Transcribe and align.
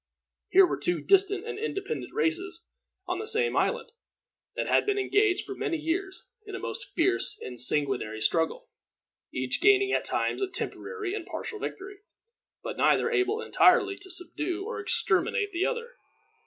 Here 0.49 0.65
were 0.65 0.79
two 0.79 0.99
distinct 0.99 1.47
and 1.47 1.59
independent 1.59 2.11
races 2.11 2.65
on 3.05 3.19
the 3.19 3.27
same 3.27 3.55
island, 3.55 3.91
that 4.55 4.65
had 4.65 4.83
been 4.83 4.97
engaged 4.97 5.45
for 5.45 5.53
many 5.53 5.77
years 5.77 6.25
in 6.43 6.55
a 6.55 6.59
most 6.59 6.91
fierce 6.95 7.37
and 7.39 7.61
sanguinary 7.61 8.19
struggle, 8.19 8.67
each 9.31 9.61
gaining 9.61 9.91
at 9.91 10.03
times 10.03 10.41
a 10.41 10.47
temporary 10.47 11.13
and 11.13 11.27
partial 11.27 11.59
victory, 11.59 11.99
but 12.63 12.77
neither 12.77 13.11
able 13.11 13.43
entirely 13.43 13.95
to 13.95 14.09
subdue 14.09 14.65
or 14.65 14.79
exterminate 14.79 15.51
the 15.51 15.67
other. 15.67 15.91